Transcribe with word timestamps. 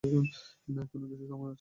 না 0.03 0.81
এখনো 0.83 1.05
কিছু 1.07 1.25
সময় 1.27 1.41
আছে। 1.41 1.49